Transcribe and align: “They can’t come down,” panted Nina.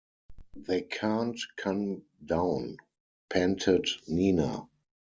“They 0.55 0.81
can’t 0.81 1.39
come 1.57 2.01
down,” 2.25 2.77
panted 3.29 3.87
Nina. 4.07 4.67